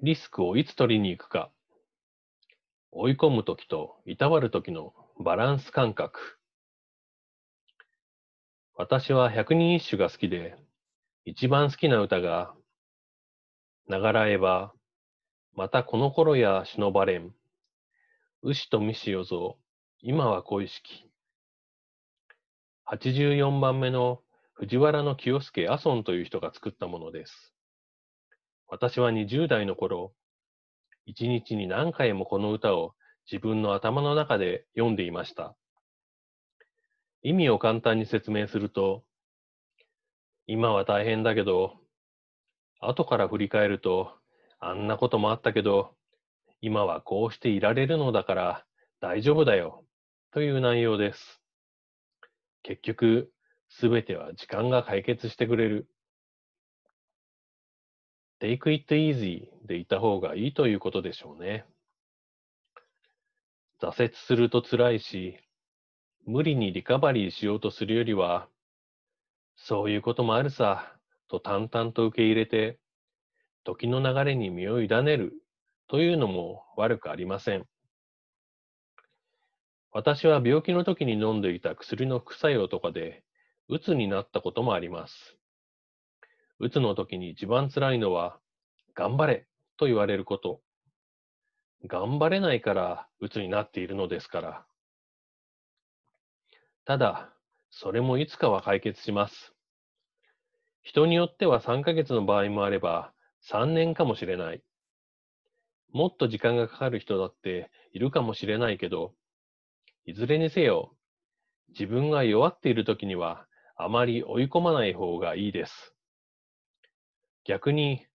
[0.00, 1.50] リスクをいつ取りに行くか。
[2.92, 6.38] 追い込むときといたわるときのバランス感覚。
[8.76, 10.56] 私は百人一首が好きで、
[11.24, 12.54] 一番好きな歌が、
[13.88, 14.72] ながらえば、
[15.54, 17.34] またこの頃や忍ばれん。
[18.42, 19.58] 牛としよぞ、
[20.00, 21.10] 今は恋しき。
[22.86, 24.22] 84番目の
[24.52, 27.57] 藤原清介阿尊という人が作ったものです。
[28.70, 30.12] 私は20代の頃、
[31.06, 32.94] 一日に何回もこの歌を
[33.30, 35.56] 自分の頭の中で読んでいました。
[37.22, 39.04] 意味を簡単に説明すると、
[40.46, 41.76] 今は大変だけど、
[42.78, 44.12] 後から振り返ると、
[44.60, 45.94] あんなこともあったけど、
[46.60, 48.66] 今はこうしていられるのだから
[49.00, 49.84] 大丈夫だよ、
[50.30, 51.40] という内容です。
[52.62, 53.32] 結局、
[53.70, 55.88] すべては時間が解決してくれる。
[58.40, 61.64] Take it easy でいた方がいいということでしょうね。
[63.80, 65.38] 挫折すると辛いし、
[66.26, 68.48] 無理にリカバリーしようとするよりは、
[69.56, 70.96] そういうこともあるさ、
[71.28, 72.78] と淡々と受け入れて、
[73.64, 75.32] 時の流れに身を委ねる
[75.88, 77.66] というのも悪くありません。
[79.92, 83.24] 私は病気の時に飲んでいた薬の副作用とかで、
[83.68, 85.37] うつになったこともあります。
[86.60, 88.40] うつの時に一番辛いのは、
[88.94, 90.60] 頑張れと言われること。
[91.86, 94.66] 頑張れないからうつになっているのですから。
[96.84, 97.32] ただ、
[97.70, 99.54] それもいつかは解決します。
[100.82, 104.62] 人によっては3ヶ月の場合もあれば、3年かもしれない。
[105.92, 109.14] もっと時間がかかる人だっているかもしれないけど、
[110.06, 110.96] いずれにせよ、
[111.68, 115.94] 自分が弱っている時にはあまり追い込まない方がいいです。
[117.48, 118.06] 逆に、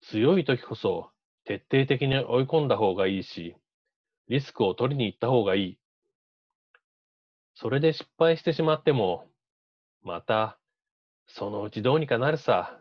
[0.00, 1.12] 強い時こそ
[1.44, 3.54] 徹底的に追い込んだ方がいいし、
[4.26, 5.78] リスクを取りに行った方がいい。
[7.54, 9.26] それで失敗してしまっても、
[10.02, 10.58] また、
[11.28, 12.80] そのうちどうにかなるさ、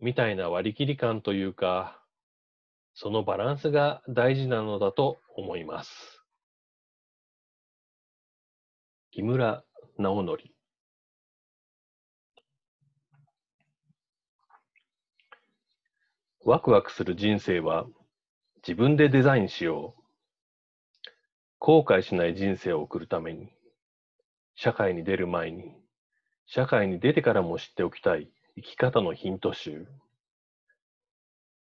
[0.00, 2.02] みたいな割り切り感というか、
[2.94, 6.24] そのバランスが大事なのだと思います。
[9.12, 9.62] 木村
[9.98, 10.61] 直則
[16.44, 17.86] ワクワクする人生は
[18.66, 20.02] 自分でデザインしよう。
[21.60, 23.52] 後悔しない人生を送るために
[24.56, 25.72] 社会に出る前に、
[26.46, 29.86] 社会に出てからも知っておきたい生き方のヒント集。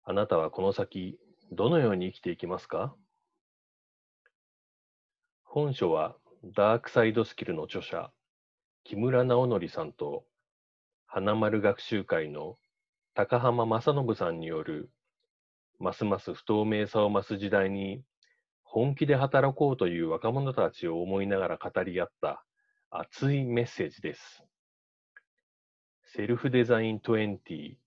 [0.03, 1.18] あなたはこの先、
[1.53, 2.94] どのように生きていきますか？
[5.46, 6.18] 本書は、
[6.53, 8.12] ダークサイドスキルの著者、
[8.84, 10.25] 木村直則さんと、
[11.07, 12.57] 花丸学習会の
[13.16, 14.92] 高浜正信さんによる、
[15.80, 18.03] ますます不透明さを増す時代に、
[18.62, 22.44] 本気で働こうという若者たちを思いながら語り合った
[22.92, 24.44] 熱いメッセージです。
[26.04, 27.78] セルフデザイン20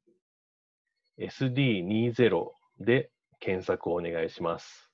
[1.21, 2.47] SD20
[2.81, 4.88] で検索をお願いします。